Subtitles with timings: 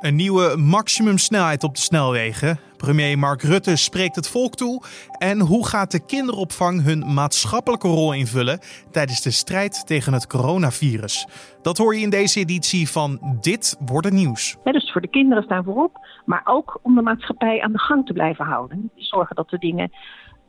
[0.00, 2.58] Een nieuwe maximumsnelheid op de snelwegen.
[2.76, 4.82] Premier Mark Rutte spreekt het volk toe.
[5.18, 8.58] En hoe gaat de kinderopvang hun maatschappelijke rol invullen
[8.90, 11.26] tijdens de strijd tegen het coronavirus?
[11.62, 14.56] Dat hoor je in deze editie van Dit wordt het nieuws.
[14.64, 18.12] dus voor de kinderen staan voorop, maar ook om de maatschappij aan de gang te
[18.12, 18.90] blijven houden.
[18.96, 19.90] Zorgen dat de dingen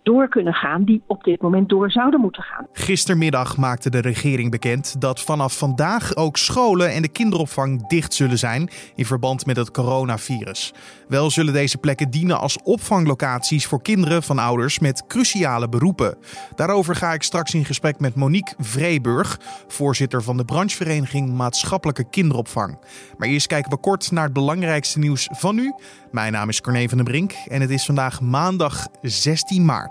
[0.03, 2.67] door kunnen gaan die op dit moment door zouden moeten gaan.
[2.71, 8.37] Gistermiddag maakte de regering bekend dat vanaf vandaag ook scholen en de kinderopvang dicht zullen
[8.37, 10.73] zijn in verband met het coronavirus.
[11.07, 16.17] Wel zullen deze plekken dienen als opvanglocaties voor kinderen van ouders met cruciale beroepen.
[16.55, 22.79] Daarover ga ik straks in gesprek met Monique Vreeburg, voorzitter van de branchevereniging Maatschappelijke Kinderopvang.
[23.17, 25.73] Maar eerst kijken we kort naar het belangrijkste nieuws van nu.
[26.11, 29.88] Mijn naam is Corné van den Brink en het is vandaag maandag 16 maart.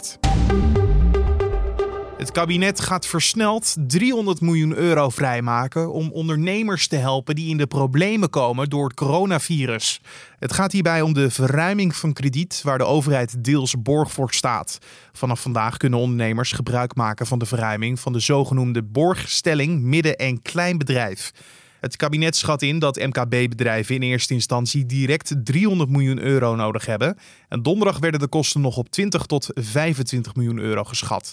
[2.18, 7.66] Het kabinet gaat versneld 300 miljoen euro vrijmaken om ondernemers te helpen die in de
[7.66, 10.00] problemen komen door het coronavirus.
[10.38, 14.78] Het gaat hierbij om de verruiming van krediet waar de overheid deels borg voor staat.
[15.12, 20.42] Vanaf vandaag kunnen ondernemers gebruik maken van de verruiming van de zogenoemde borgstelling midden- en
[20.42, 21.32] kleinbedrijf.
[21.80, 27.16] Het kabinet schat in dat MKB-bedrijven in eerste instantie direct 300 miljoen euro nodig hebben.
[27.48, 31.30] En donderdag werden de kosten nog op 20 tot 25 miljoen euro geschat.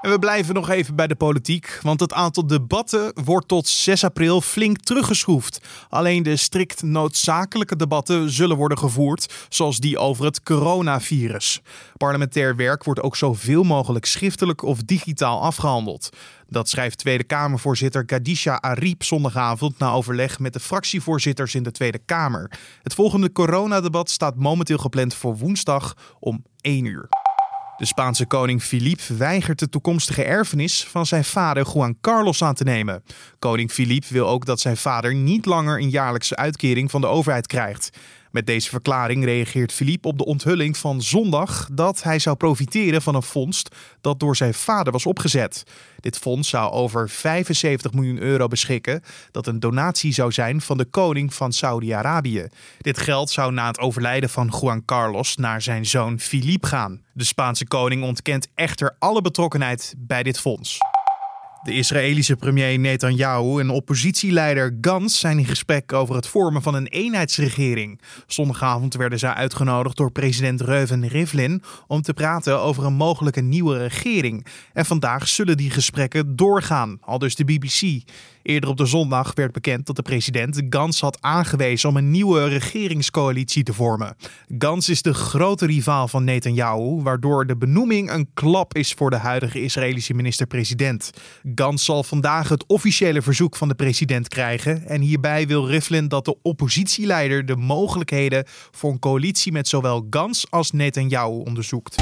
[0.00, 4.04] En we blijven nog even bij de politiek, want het aantal debatten wordt tot 6
[4.04, 5.60] april flink teruggeschroefd.
[5.88, 11.60] Alleen de strikt noodzakelijke debatten zullen worden gevoerd, zoals die over het coronavirus.
[11.96, 16.08] Parlementair werk wordt ook zoveel mogelijk schriftelijk of digitaal afgehandeld.
[16.48, 21.98] Dat schrijft Tweede Kamervoorzitter Kadisha Ariep zondagavond na overleg met de fractievoorzitters in de Tweede
[21.98, 22.50] Kamer.
[22.82, 27.19] Het volgende coronadebat staat momenteel gepland voor woensdag om 1 uur.
[27.80, 32.64] De Spaanse koning Philippe weigert de toekomstige erfenis van zijn vader Juan Carlos aan te
[32.64, 33.02] nemen.
[33.38, 37.46] Koning Philippe wil ook dat zijn vader niet langer een jaarlijkse uitkering van de overheid
[37.46, 37.90] krijgt.
[38.30, 43.14] Met deze verklaring reageert Philippe op de onthulling van zondag dat hij zou profiteren van
[43.14, 43.62] een fonds
[44.00, 45.64] dat door zijn vader was opgezet.
[46.00, 50.84] Dit fonds zou over 75 miljoen euro beschikken, dat een donatie zou zijn van de
[50.84, 52.46] koning van Saudi-Arabië.
[52.78, 57.00] Dit geld zou na het overlijden van Juan Carlos naar zijn zoon Philippe gaan.
[57.12, 60.78] De Spaanse koning ontkent echter alle betrokkenheid bij dit fonds.
[61.62, 66.86] De Israëlische premier Netanyahu en oppositieleider Gans zijn in gesprek over het vormen van een
[66.86, 68.00] eenheidsregering.
[68.26, 73.78] Zondagavond werden zij uitgenodigd door president Reuven Rivlin om te praten over een mogelijke nieuwe
[73.78, 74.46] regering.
[74.72, 78.02] En vandaag zullen die gesprekken doorgaan, al dus de BBC.
[78.42, 82.48] Eerder op de zondag werd bekend dat de president Gans had aangewezen om een nieuwe
[82.48, 84.16] regeringscoalitie te vormen.
[84.58, 89.16] Gans is de grote rivaal van Netanyahu, waardoor de benoeming een klap is voor de
[89.16, 91.10] huidige Israëlische minister-president.
[91.54, 96.24] Gans zal vandaag het officiële verzoek van de president krijgen en hierbij wil Rivlin dat
[96.24, 101.96] de oppositieleider de mogelijkheden voor een coalitie met zowel Gans als Netanyahu onderzoekt.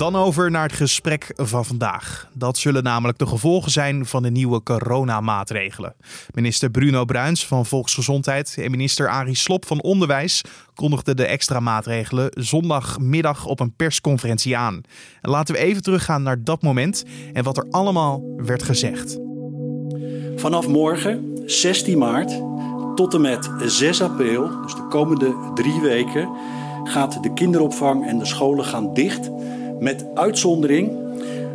[0.00, 2.28] Dan over naar het gesprek van vandaag.
[2.32, 5.94] Dat zullen namelijk de gevolgen zijn van de nieuwe coronamaatregelen.
[6.34, 10.42] Minister Bruno Bruins van Volksgezondheid en minister Arie Slop van Onderwijs
[10.74, 14.80] kondigden de extra maatregelen zondagmiddag op een persconferentie aan.
[15.20, 19.18] En laten we even teruggaan naar dat moment en wat er allemaal werd gezegd.
[20.36, 22.42] Vanaf morgen, 16 maart,
[22.94, 26.28] tot en met 6 april, dus de komende drie weken,
[26.84, 29.30] gaat de kinderopvang en de scholen gaan dicht
[29.80, 30.92] met uitzondering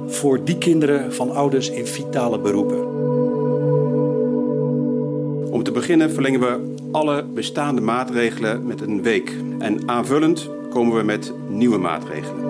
[0.08, 2.94] voor die kinderen van ouders in vitale beroepen.
[5.52, 9.34] Om te beginnen verlengen we alle bestaande maatregelen met een week.
[9.60, 12.46] En aanvullend komen we met nieuwe maatregelen.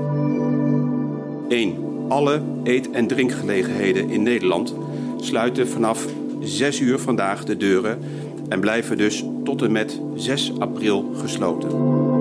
[1.48, 1.76] 1.
[2.08, 4.76] Alle eet- en drinkgelegenheden in Nederland
[5.20, 6.06] sluiten vanaf
[6.40, 8.00] 6 uur vandaag de deuren
[8.50, 12.15] en blijven dus tot en met 6 april gesloten.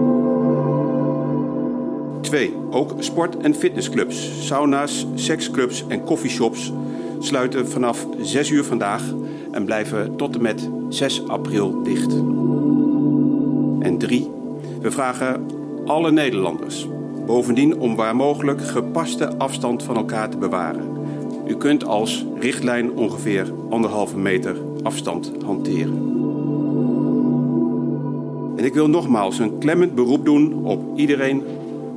[2.35, 2.55] 2.
[2.71, 6.73] Ook sport- en fitnessclubs, sauna's, seksclubs en coffeeshops
[7.19, 9.03] sluiten vanaf 6 uur vandaag
[9.53, 12.13] en blijven tot en met 6 april dicht.
[13.81, 14.31] En 3.
[14.81, 15.47] We vragen
[15.87, 16.89] alle Nederlanders
[17.27, 20.89] bovendien om waar mogelijk gepaste afstand van elkaar te bewaren.
[21.47, 26.13] U kunt als richtlijn ongeveer anderhalve meter afstand hanteren.
[28.57, 31.43] En ik wil nogmaals een klemmend beroep doen op iedereen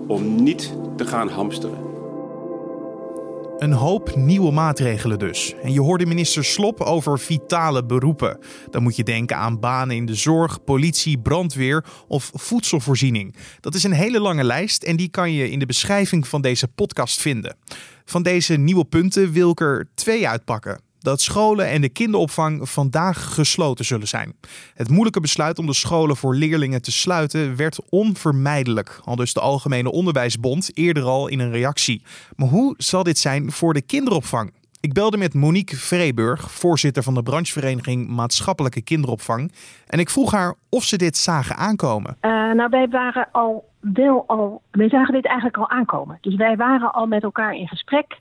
[0.07, 1.87] om niet te gaan hamsteren.
[3.57, 5.55] Een hoop nieuwe maatregelen dus.
[5.61, 8.39] En je hoorde minister Slop over vitale beroepen.
[8.69, 13.35] Dan moet je denken aan banen in de zorg, politie, brandweer of voedselvoorziening.
[13.59, 16.67] Dat is een hele lange lijst en die kan je in de beschrijving van deze
[16.67, 17.57] podcast vinden.
[18.05, 20.86] Van deze nieuwe punten wil ik er twee uitpakken.
[20.99, 24.33] Dat scholen en de kinderopvang vandaag gesloten zullen zijn.
[24.73, 29.39] Het moeilijke besluit om de scholen voor leerlingen te sluiten werd onvermijdelijk, al dus de
[29.39, 32.03] Algemene Onderwijsbond eerder al in een reactie.
[32.35, 34.51] Maar hoe zal dit zijn voor de kinderopvang?
[34.79, 39.51] Ik belde met Monique Vreeburg, voorzitter van de branchevereniging Maatschappelijke Kinderopvang.
[39.87, 42.17] En ik vroeg haar of ze dit zagen aankomen.
[42.21, 44.61] Uh, nou, wij waren al wel al.
[44.71, 46.17] Wij zagen dit eigenlijk al aankomen.
[46.21, 48.19] Dus wij waren al met elkaar in gesprek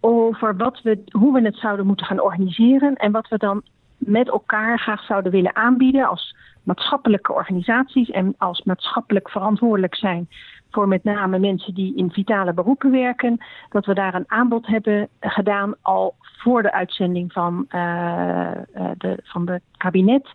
[0.00, 2.94] over wat we, hoe we het zouden moeten gaan organiseren.
[2.94, 3.62] En wat we dan
[3.96, 10.28] met elkaar graag zouden willen aanbieden als maatschappelijke organisaties en als maatschappelijk verantwoordelijk zijn
[10.70, 15.08] voor met name mensen die in vitale beroepen werken, dat we daar een aanbod hebben
[15.20, 18.50] gedaan al voor de uitzending van, uh,
[18.98, 20.28] de, van de kabinet.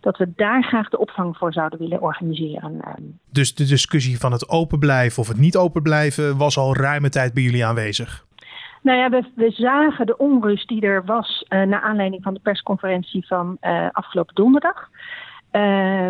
[0.00, 2.80] Dat we daar graag de opvang voor zouden willen organiseren.
[3.30, 7.08] Dus de discussie van het open blijven of het niet open blijven was al ruime
[7.08, 8.26] tijd bij jullie aanwezig?
[8.82, 12.40] Nou ja, we, we zagen de onrust die er was uh, naar aanleiding van de
[12.40, 14.88] persconferentie van uh, afgelopen donderdag.
[15.52, 16.08] Uh,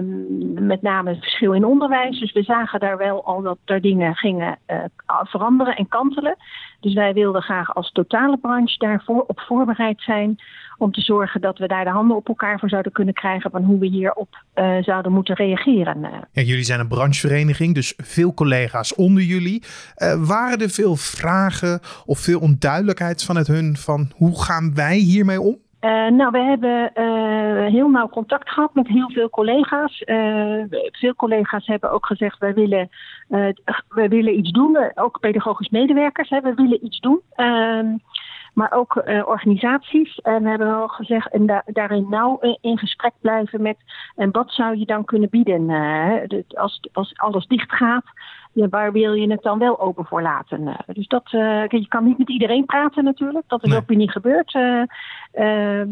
[0.61, 2.21] met name het verschil in onderwijs.
[2.21, 4.77] Dus we zagen daar wel al dat er dingen gingen uh,
[5.23, 6.37] veranderen en kantelen.
[6.81, 10.41] Dus wij wilden graag als totale branche daarvoor op voorbereid zijn.
[10.79, 13.51] Om te zorgen dat we daar de handen op elkaar voor zouden kunnen krijgen.
[13.51, 16.11] van hoe we hierop uh, zouden moeten reageren.
[16.33, 19.63] Jullie zijn een branchevereniging, dus veel collega's onder jullie.
[19.97, 25.41] Uh, waren er veel vragen of veel onduidelijkheid vanuit hun van hoe gaan wij hiermee
[25.41, 25.59] om?
[25.83, 30.03] Uh, nou, we hebben uh, heel nauw contact gehad met heel veel collega's.
[30.07, 32.89] Uh, veel collega's hebben ook gezegd: wij willen,
[33.89, 34.79] wij willen iets doen.
[34.95, 37.21] Ook pedagogisch medewerkers, hè, we willen iets doen.
[37.35, 37.97] Ehm,
[38.55, 40.19] maar ook organisaties.
[40.19, 43.77] En we hebben wel gezegd: en da daarin nauw in gesprek blijven met.
[44.17, 45.71] En wat zou je dan kunnen bieden?
[46.49, 48.05] als, als alles dicht gaat,
[48.53, 50.77] ja, waar wil je het dan wel open voor laten?
[50.87, 53.45] dus dat, je kan niet met iedereen praten natuurlijk.
[53.49, 53.79] Dat is nee.
[53.79, 54.55] ook weer niet gebeurd.
[54.55, 55.83] Uh,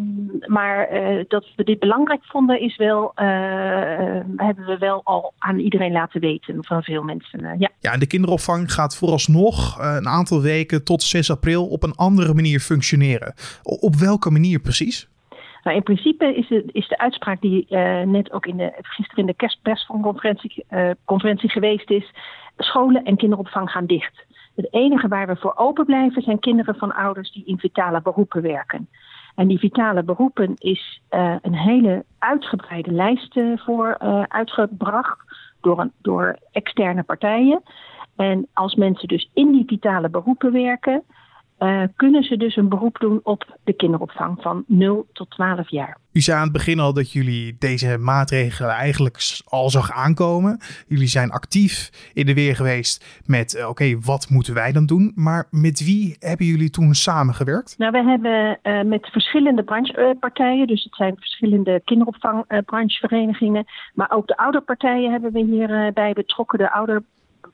[0.46, 3.12] maar uh, dat we dit belangrijk vonden, is wel,
[4.36, 7.58] hebben we wel al aan iedereen laten weten van veel mensen.
[7.58, 7.70] ja.
[7.78, 12.34] ja, en de kinderopvang gaat vooralsnog een aantal weken tot 6 april op een andere
[12.34, 13.34] manier functioneren.
[13.62, 15.08] Op welke manier precies?
[15.62, 17.66] Nou, in principe is de, is de uitspraak die
[18.04, 20.64] net ook in de, gisteren in de kerstpersconferentie
[21.04, 22.12] conferentie geweest is:
[22.56, 24.24] scholen en kinderopvang gaan dicht.
[24.56, 28.42] Het enige waar we voor open blijven zijn kinderen van ouders die in vitale beroepen
[28.42, 28.88] werken.
[29.34, 33.98] En die vitale beroepen is uh, een hele uitgebreide lijst voor
[34.28, 35.18] uitgebracht
[35.60, 37.62] door, een, door externe partijen.
[38.16, 41.02] En als mensen dus in die vitale beroepen werken,
[41.60, 45.98] uh, kunnen ze dus een beroep doen op de kinderopvang van 0 tot 12 jaar.
[46.12, 50.58] U zei aan het begin al dat jullie deze maatregelen eigenlijk al zag aankomen.
[50.86, 54.86] Jullie zijn actief in de weer geweest met uh, oké, okay, wat moeten wij dan
[54.86, 55.12] doen?
[55.14, 57.74] Maar met wie hebben jullie toen samengewerkt?
[57.78, 63.64] Nou, we hebben uh, met verschillende branchepartijen, dus het zijn verschillende kinderopvangbrancheverenigingen,
[63.94, 66.58] maar ook de ouderpartijen hebben we hierbij betrokken.
[66.58, 67.02] De ouder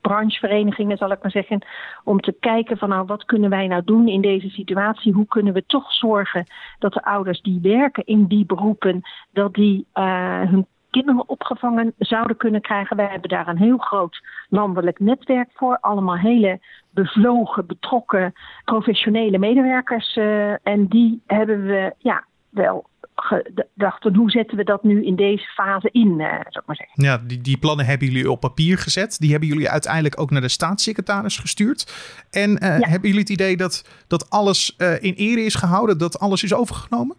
[0.00, 1.66] brancheverenigingen, zal ik maar zeggen,
[2.04, 5.12] om te kijken van nou wat kunnen wij nou doen in deze situatie?
[5.12, 6.46] Hoe kunnen we toch zorgen
[6.78, 9.02] dat de ouders die werken in die beroepen,
[9.32, 12.96] dat die uh, hun kinderen opgevangen zouden kunnen krijgen.
[12.96, 15.78] Wij hebben daar een heel groot landelijk netwerk voor.
[15.80, 16.60] Allemaal hele
[16.90, 18.32] bevlogen, betrokken,
[18.64, 20.16] professionele medewerkers.
[20.16, 22.86] Uh, en die hebben we ja, wel
[23.16, 27.04] gedacht, hoe zetten we dat nu in deze fase in, uh, zou ik maar zeggen.
[27.04, 29.18] Ja, die, die plannen hebben jullie op papier gezet.
[29.20, 31.92] Die hebben jullie uiteindelijk ook naar de staatssecretaris gestuurd.
[32.30, 32.88] En uh, ja.
[32.88, 36.54] hebben jullie het idee dat, dat alles uh, in ere is gehouden, dat alles is
[36.54, 37.16] overgenomen?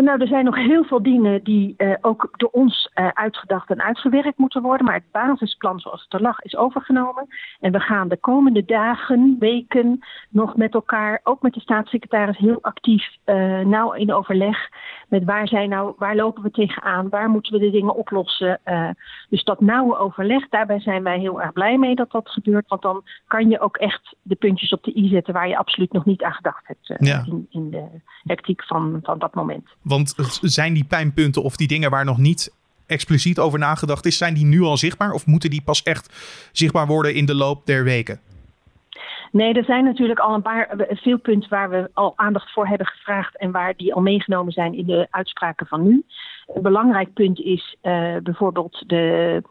[0.00, 3.82] Nou, er zijn nog heel veel dingen die uh, ook door ons uh, uitgedacht en
[3.82, 4.86] uitgewerkt moeten worden.
[4.86, 7.26] Maar het basisplan zoals het er lag is overgenomen.
[7.60, 12.58] En we gaan de komende dagen, weken nog met elkaar, ook met de staatssecretaris, heel
[12.62, 13.16] actief
[13.64, 14.68] nauw in overleg.
[15.08, 17.08] Met waar, zijn nou, waar lopen we tegenaan?
[17.08, 18.60] Waar moeten we de dingen oplossen?
[19.28, 22.68] dus dat nauwe overleg, daarbij zijn wij heel erg blij mee dat dat gebeurt.
[22.68, 25.92] Want dan kan je ook echt de puntjes op de i zetten waar je absoluut
[25.92, 27.24] nog niet aan gedacht hebt ja.
[27.26, 27.84] in, in de
[28.22, 29.68] hectiek van, van dat moment.
[29.84, 32.52] Want zijn die pijnpunten of die dingen waar nog niet
[32.86, 36.12] expliciet over nagedacht is, zijn die nu al zichtbaar of moeten die pas echt
[36.52, 38.20] zichtbaar worden in de loop der weken?
[39.32, 42.86] Nee, er zijn natuurlijk al een paar veel punten waar we al aandacht voor hebben
[42.86, 46.04] gevraagd en waar die al meegenomen zijn in de uitspraken van nu.
[46.46, 49.42] Een belangrijk punt is uh, bijvoorbeeld de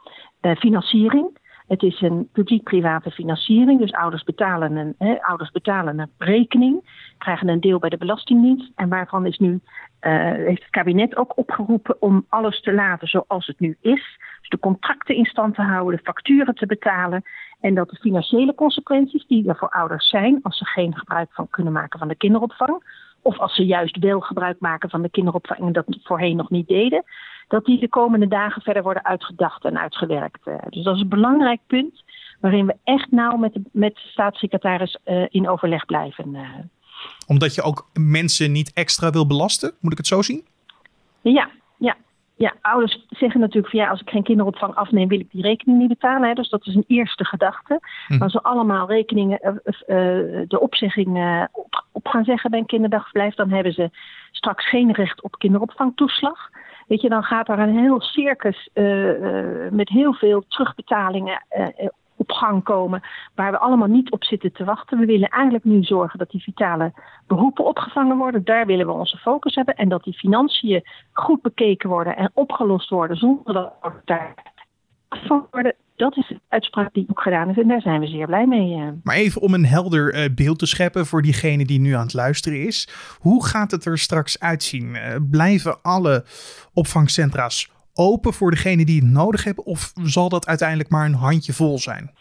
[0.42, 1.38] uh, financiering.
[1.68, 7.48] Het is een publiek-private financiering, dus ouders betalen, een, hè, ouders betalen een rekening, krijgen
[7.48, 8.72] een deel bij de Belastingdienst.
[8.76, 9.50] En waarvan is nu,
[10.02, 14.18] uh, heeft het kabinet ook opgeroepen om alles te laten zoals het nu is.
[14.40, 17.24] Dus de contracten in stand te houden, de facturen te betalen.
[17.62, 21.50] En dat de financiële consequenties die er voor ouders zijn, als ze geen gebruik van
[21.50, 22.84] kunnen maken van de kinderopvang,
[23.24, 26.68] of als ze juist wel gebruik maken van de kinderopvang en dat voorheen nog niet
[26.68, 27.04] deden,
[27.48, 30.46] dat die de komende dagen verder worden uitgedacht en uitgewerkt.
[30.70, 32.04] dus dat is een belangrijk punt
[32.40, 34.98] waarin we echt nauw met de, met de staatssecretaris
[35.30, 36.70] in overleg blijven.
[37.28, 40.46] Omdat je ook mensen niet extra wil belasten, moet ik het zo zien?
[41.22, 41.50] Ja,
[42.36, 42.54] ja.
[42.62, 45.88] Ouders zeggen natuurlijk van ja, als ik geen kinderopvang afneem, wil ik die rekening niet
[45.88, 46.28] betalen.
[46.28, 46.34] Hè.
[46.34, 47.80] Dus dat is een eerste gedachte.
[48.08, 48.22] Hm.
[48.22, 49.54] Als ze allemaal rekeningen, uh,
[50.48, 53.90] de opzegging uh, op, op, gaan zeggen bij een kinderdagverblijf, dan hebben ze
[54.32, 56.50] straks geen recht op kinderopvangtoeslag.
[56.88, 58.70] Weet je, dan gaat er een heel circus
[59.70, 61.46] met heel veel terugbetalingen
[62.16, 63.02] op gang komen,
[63.36, 65.00] waar we allemaal niet op zitten te wachten.
[65.00, 66.94] We willen eigenlijk nu zorgen dat die vitale
[67.28, 68.44] beroepen opgevangen worden.
[68.44, 69.76] Daar willen we onze focus hebben.
[69.76, 73.74] En dat die financiën goed bekeken worden en opgelost worden zonder dat
[74.06, 74.34] daar
[75.52, 75.76] worden.
[75.96, 78.74] Dat is de uitspraak die ook gedaan is en daar zijn we zeer blij mee.
[78.74, 78.88] Eh.
[79.04, 82.14] Maar even om een helder eh, beeld te scheppen voor diegene die nu aan het
[82.14, 82.88] luisteren is.
[83.20, 84.96] Hoe gaat het er straks uitzien?
[84.96, 86.26] Eh, blijven alle
[86.74, 89.66] opvangcentra's open voor degene die het nodig hebben?
[89.66, 92.12] Of zal dat uiteindelijk maar een handje vol zijn?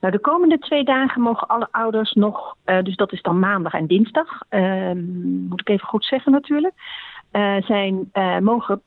[0.00, 3.72] Nou, de komende twee dagen mogen alle ouders nog, uh, dus dat is dan maandag
[3.72, 4.92] en dinsdag, uh,
[5.48, 6.74] moet ik even goed zeggen natuurlijk,
[7.32, 8.82] uh, zijn, eh, mogen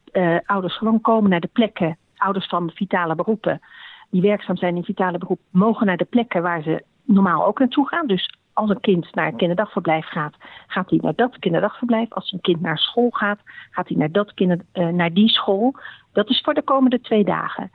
[0.45, 3.61] ouders gewoon komen naar de plekken, ouders van vitale beroepen,
[4.09, 7.87] die werkzaam zijn in vitale beroep, mogen naar de plekken waar ze normaal ook naartoe
[7.87, 8.07] gaan.
[8.07, 10.35] Dus als een kind naar een kinderdagverblijf gaat,
[10.67, 12.13] gaat hij naar dat kinderdagverblijf.
[12.13, 13.39] Als een kind naar school gaat,
[13.71, 15.75] gaat hij naar, dat kinder, naar die school.
[16.13, 17.71] Dat is voor de komende twee dagen.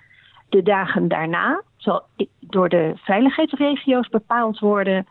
[0.48, 2.02] De dagen daarna zal
[2.40, 5.06] door de veiligheidsregio's bepaald worden.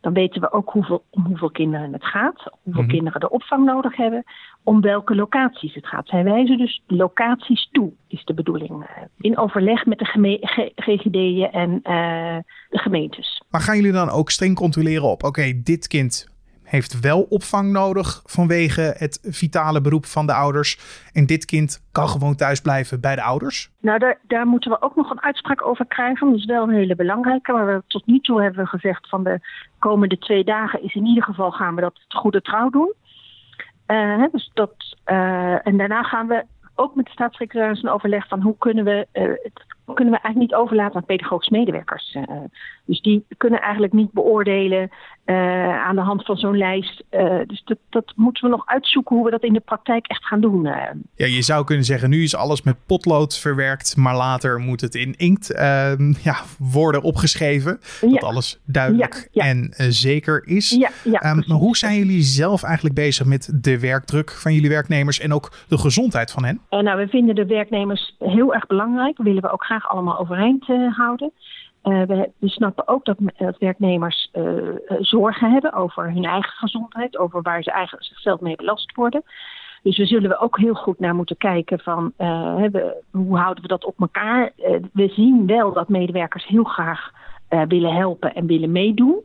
[0.00, 2.92] Dan weten we ook hoeveel, om hoeveel kinderen het gaat, hoeveel mhm.
[2.92, 4.24] kinderen de opvang nodig hebben,
[4.62, 6.08] om welke locaties het gaat.
[6.08, 8.86] Zij wijzen dus locaties toe, is de bedoeling.
[8.86, 12.36] Eh, in overleg met de GGD'en en uh,
[12.70, 13.37] de gemeentes.
[13.50, 16.36] Maar gaan jullie dan ook streng controleren op, oké, dit kind
[16.68, 20.78] heeft wel opvang nodig vanwege het vitale beroep van de ouders.
[21.12, 23.70] En dit kind kan gewoon thuis blijven bij de ouders?
[23.80, 26.30] Nou, daar, daar moeten we ook nog een uitspraak over krijgen.
[26.30, 27.52] Dat is wel een hele belangrijke.
[27.52, 29.40] Maar we, tot nu toe hebben gezegd van de
[29.78, 32.94] komende twee dagen is in ieder geval gaan we dat goede trouw doen.
[33.86, 34.74] Uh, dus dat,
[35.06, 39.06] uh, en daarna gaan we ook met de staatssecretaris een overleg van hoe kunnen we
[39.12, 42.16] het kunnen we eigenlijk niet overlaten aan pedagogische medewerkers.
[42.88, 44.90] Dus die kunnen eigenlijk niet beoordelen
[45.26, 47.02] uh, aan de hand van zo'n lijst.
[47.10, 50.24] Uh, dus dat, dat, moeten we nog uitzoeken hoe we dat in de praktijk echt
[50.24, 50.62] gaan doen.
[51.14, 54.94] Ja, je zou kunnen zeggen, nu is alles met potlood verwerkt, maar later moet het
[54.94, 57.78] in inkt ehm, ja, worden opgeschreven.
[58.00, 58.18] Dat ja.
[58.18, 60.72] alles duidelijk ja, en zeker is.
[61.04, 65.32] Um, maar hoe zijn jullie zelf eigenlijk bezig met de werkdruk van jullie werknemers en
[65.32, 66.60] ook de gezondheid van hen?
[66.70, 69.18] nou, we vinden de werknemers heel erg belangrijk.
[69.18, 71.32] Willen we ook graag allemaal overeind houden.
[71.84, 73.16] Uh, we, snappen ook dat,
[73.58, 78.94] werknemers uh, zorgen hebben over hun eigen gezondheid, over waar ze eigenlijk zichzelf mee belast
[78.94, 79.22] worden.
[79.82, 82.12] Dus we zullen we ook heel goed naar moeten kijken van
[83.10, 84.52] hoe houden we dat op elkaar.
[84.92, 87.10] we zien wel dat medewerkers heel graag
[87.48, 89.20] willen helpen en willen meedoen.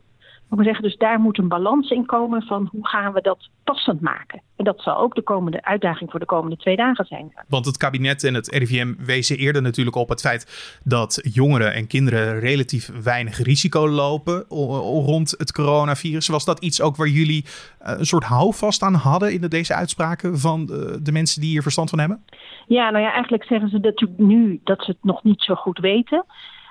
[0.56, 4.00] We zeggen dus daar moet een balans in komen van hoe gaan we dat passend
[4.00, 4.42] maken.
[4.56, 7.32] En dat zal ook de komende uitdaging voor de komende twee dagen zijn.
[7.48, 11.86] Want het kabinet en het RIVM wezen eerder natuurlijk op het feit dat jongeren en
[11.86, 16.28] kinderen relatief weinig risico lopen rond het coronavirus.
[16.28, 17.44] Was dat iets ook waar jullie
[17.78, 20.66] eh, een soort houvast aan hadden in deze uitspraken van
[21.02, 22.24] de mensen die hier verstand van hebben?
[22.66, 25.78] Ja, nou ja, eigenlijk zeggen ze natuurlijk nu dat ze het nog niet zo goed
[25.78, 26.24] weten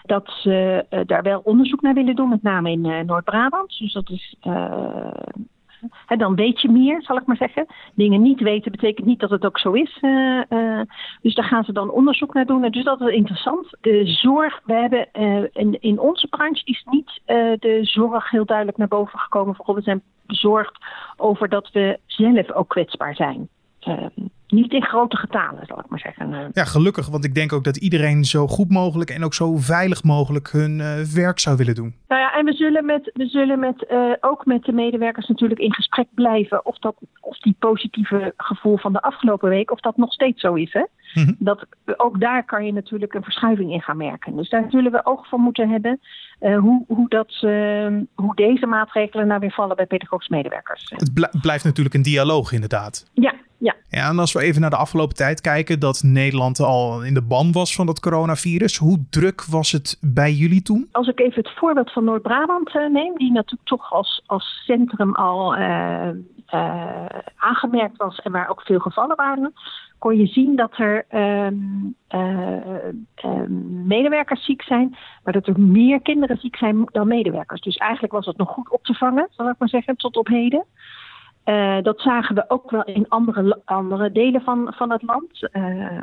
[0.05, 3.77] dat ze uh, daar wel onderzoek naar willen doen, met name in uh, Noord-Brabant.
[3.77, 4.35] Dus dat is.
[4.43, 5.11] Uh,
[6.05, 7.65] hè, dan weet je meer, zal ik maar zeggen.
[7.93, 9.99] Dingen niet weten betekent niet dat het ook zo is.
[11.21, 12.71] dus daar gaan ze dan onderzoek naar doen.
[12.71, 13.77] Dus dat is interessant.
[13.81, 15.07] De zorg, we hebben
[15.53, 17.21] in, in onze branche is niet
[17.59, 19.55] de zorg heel duidelijk naar boven gekomen.
[19.55, 20.77] Vooral we zijn bezorgd
[21.17, 23.49] over dat we zelf ook kwetsbaar zijn.
[23.85, 26.33] Ehm, niet in grote getalen, zal ik maar zeggen.
[26.33, 26.45] Eh.
[26.53, 30.03] Ja, gelukkig, want ik denk ook dat iedereen zo goed mogelijk en ook zo veilig
[30.03, 31.95] mogelijk hun uh, werk zou willen doen.
[32.07, 35.59] Nou ja, en we zullen, met, we zullen met, uh, ook met de medewerkers natuurlijk
[35.59, 39.97] in gesprek blijven of, dat, of die positieve gevoel van de afgelopen week, of dat
[39.97, 40.73] nog steeds zo is.
[40.73, 40.85] Hè?
[41.13, 41.33] Mhm.
[41.37, 41.65] dat,
[41.97, 44.35] ook daar kan je natuurlijk een verschuiving in gaan merken.
[44.35, 45.99] Dus daar zullen we oog voor moeten hebben
[46.41, 47.31] uh, hoe, hoe, dat,
[48.15, 50.93] hoe deze maatregelen nou weer vallen bij pedagogische medewerkers.
[50.95, 53.09] Het blijft natuurlijk een dialoog inderdaad.
[53.13, 53.75] Ja, ja.
[53.89, 57.21] ja, en als we even naar de afgelopen tijd kijken, dat Nederland al in de
[57.21, 58.77] ban was van dat coronavirus.
[58.77, 60.89] Hoe druk was het bij jullie toen?
[60.91, 65.15] Als ik even het voorbeeld van Noord-Brabant uh, neem, die natuurlijk toch als, als centrum
[65.15, 66.07] al uh,
[66.53, 67.05] uh,
[67.35, 69.53] aangemerkt was en waar ook veel gevallen waren,
[69.97, 71.55] kon je zien dat er ehm,
[72.07, 77.61] ehm, medewerkers ziek zijn, maar dat er meer kinderen ziek zijn dan medewerkers.
[77.61, 80.27] Dus eigenlijk was het nog goed op te vangen, zal ik maar zeggen, tot op
[80.27, 80.65] heden.
[81.45, 85.49] Uh, dat zagen we ook wel in andere, andere delen van, van het land.
[85.51, 85.97] Uh,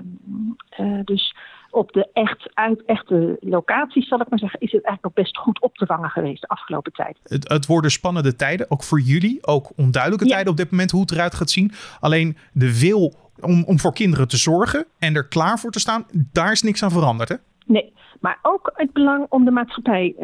[0.79, 1.35] uh, dus
[1.71, 5.37] op de echt, uit, echte locaties, zal ik maar zeggen, is het eigenlijk ook best
[5.37, 7.19] goed op te vangen geweest de afgelopen tijd.
[7.23, 9.47] Het, het worden spannende tijden, ook voor jullie.
[9.47, 10.31] Ook onduidelijke ja.
[10.31, 11.73] tijden op dit moment hoe het eruit gaat zien.
[12.01, 16.07] Alleen de wil om, om voor kinderen te zorgen en er klaar voor te staan,
[16.33, 17.37] daar is niks aan veranderd, hè?
[17.67, 20.15] Nee, maar ook het belang om de maatschappij,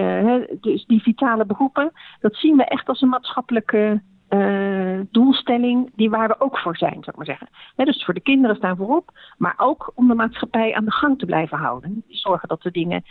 [0.61, 6.28] dus die vitale beroepen, dat zien we echt als een maatschappelijke uh, doelstelling die waar
[6.28, 7.49] we ook voor zijn, zou maar zeggen.
[7.76, 11.26] Dus voor de kinderen staan voorop, maar ook om de maatschappij aan de gang te
[11.26, 12.04] blijven houden.
[12.09, 13.04] Zorgen dat de dingen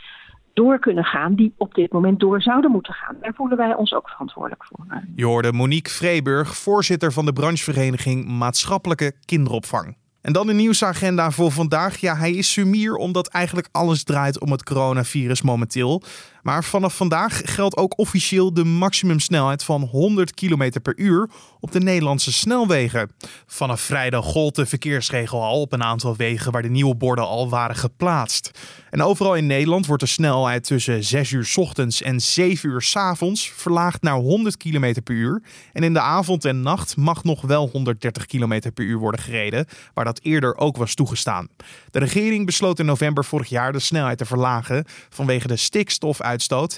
[0.53, 3.15] door kunnen gaan die op dit moment door zouden moeten gaan.
[3.21, 4.85] Daar voelen wij ons ook verantwoordelijk voor.
[5.15, 9.97] Je hoorde Monique Vreeburg, voorzitter van de branchevereniging Maatschappelijke Kinderopvang.
[10.21, 11.97] En dan de nieuwsagenda voor vandaag.
[11.97, 16.01] Ja, hij is sumier omdat eigenlijk alles draait om het coronavirus momenteel.
[16.45, 21.79] Maar vanaf vandaag geldt ook officieel de maximumsnelheid van 100 km per uur op de
[21.79, 23.11] Nederlandse snelwegen.
[23.45, 27.49] Vanaf vrijdag gold de verkeersregel al op een aantal wegen waar de nieuwe borden al
[27.49, 28.51] waren geplaatst.
[28.89, 32.95] En overal in Nederland wordt de snelheid tussen 6 uur ochtends en 7 uur s
[32.95, 35.41] avonds verlaagd naar 100 km per uur.
[35.73, 39.65] En in de avond en nacht mag nog wel 130 km per uur worden gereden,
[39.93, 41.47] waar dat eerder ook was toegestaan.
[41.91, 46.33] De regering besloot in november vorig jaar de snelheid te verlagen vanwege de stikstofuitstoot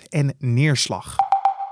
[0.10, 1.16] en neerslag.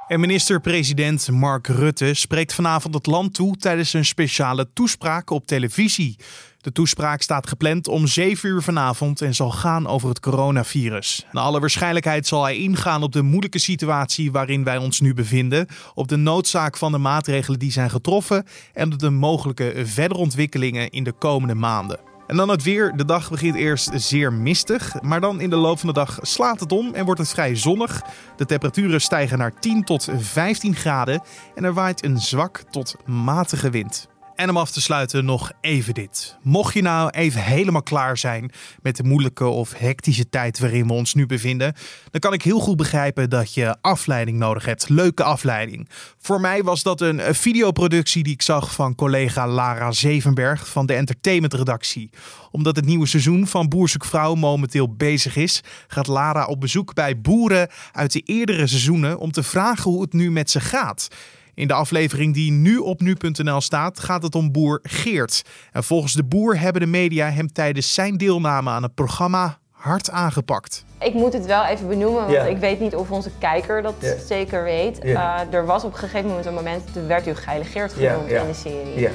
[0.07, 6.17] En minister-president Mark Rutte spreekt vanavond het land toe tijdens een speciale toespraak op televisie.
[6.57, 11.25] De toespraak staat gepland om 7 uur vanavond en zal gaan over het coronavirus.
[11.31, 15.67] Naar alle waarschijnlijkheid zal hij ingaan op de moeilijke situatie waarin wij ons nu bevinden,
[15.93, 20.89] op de noodzaak van de maatregelen die zijn getroffen en op de mogelijke verdere ontwikkelingen
[20.89, 22.14] in de komende maanden.
[22.27, 22.95] En dan het weer.
[22.95, 26.59] De dag begint eerst zeer mistig, maar dan in de loop van de dag slaat
[26.59, 28.01] het om en wordt het vrij zonnig.
[28.35, 31.21] De temperaturen stijgen naar 10 tot 15 graden
[31.55, 34.07] en er waait een zwak tot matige wind.
[34.35, 36.37] En om af te sluiten nog even dit.
[36.41, 38.51] Mocht je nou even helemaal klaar zijn
[38.81, 41.73] met de moeilijke of hectische tijd waarin we ons nu bevinden,
[42.11, 44.89] dan kan ik heel goed begrijpen dat je afleiding nodig hebt.
[44.89, 45.89] Leuke afleiding.
[46.17, 50.93] Voor mij was dat een videoproductie die ik zag van collega Lara Zevenberg van de
[50.93, 52.09] entertainmentredactie.
[52.51, 57.21] Omdat het nieuwe seizoen van Boerzoek Vrouw momenteel bezig is, gaat Lara op bezoek bij
[57.21, 61.07] boeren uit de eerdere seizoenen om te vragen hoe het nu met ze gaat.
[61.55, 65.41] In de aflevering die nu op nu.nl staat, gaat het om boer Geert.
[65.71, 70.11] En volgens de boer hebben de media hem tijdens zijn deelname aan het programma hard
[70.11, 70.85] aangepakt.
[70.99, 72.43] Ik moet het wel even benoemen, want ja.
[72.43, 74.13] ik weet niet of onze kijker dat ja.
[74.25, 74.99] zeker weet.
[75.03, 75.45] Ja.
[75.45, 78.47] Uh, er was op een gegeven moment een moment, toen werd u Geert genoemd in
[78.47, 79.09] de serie.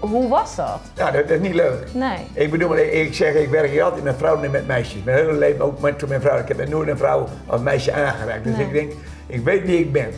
[0.00, 0.80] Hoe was dat?
[0.96, 1.88] Ja, dat, is niet leuk.
[1.92, 2.18] Nee.
[2.32, 5.02] Ik bedoel, ik zeg, ik werk hier altijd met vrouwen en met meisjes.
[5.02, 6.38] Mijn hele leven ook met mijn vrouw.
[6.38, 8.44] Ik heb nooit een vrouw als meisje aangeraakt.
[8.44, 8.66] Dus nee.
[8.66, 8.92] ik denk,
[9.26, 10.12] ik weet wie ik ben.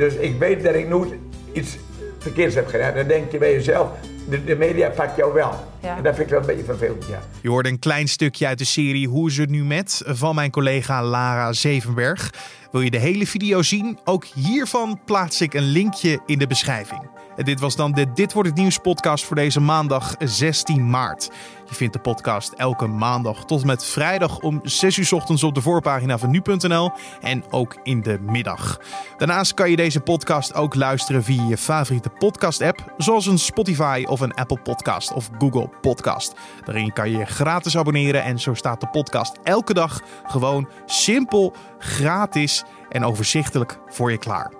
[0.00, 1.12] Dus ik weet dat ik nooit
[1.52, 1.76] iets
[2.18, 2.94] verkeerds heb gedaan.
[2.94, 3.88] Dan denk je bij jezelf,
[4.28, 5.66] de, de media pakt jou wel.
[5.82, 5.96] Ja.
[5.96, 7.22] En dat vind ik wel een beetje vervelend, ja.
[7.40, 10.50] Je hoorde een klein stukje uit de serie Hoe is het nu met van mijn
[10.50, 12.32] collega Lara Zevenberg.
[12.70, 13.98] Wil je de hele video zien?
[14.04, 17.10] Ook hiervan plaats ik een linkje in de beschrijving.
[17.36, 21.30] En dit was dan de Dit wordt het nieuws podcast voor deze maandag 16 maart.
[21.68, 25.54] Je vindt de podcast elke maandag tot en met vrijdag om 6 uur ochtends op
[25.54, 28.80] de voorpagina van nu.nl en ook in de middag.
[29.16, 34.20] Daarnaast kan je deze podcast ook luisteren via je favoriete podcast-app, zoals een Spotify of
[34.20, 36.34] een Apple Podcast of Google Podcast.
[36.64, 42.59] Daarin kan je gratis abonneren en zo staat de podcast elke dag gewoon simpel, gratis
[42.88, 44.52] en overzichtelijk voor je klaar.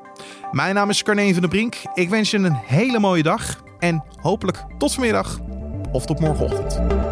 [0.51, 1.75] Mijn naam is Carne van der Brink.
[1.95, 5.39] Ik wens je een hele mooie dag en hopelijk tot vanmiddag
[5.93, 7.10] of tot morgenochtend.